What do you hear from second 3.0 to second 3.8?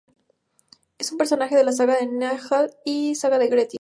"saga de Grettir".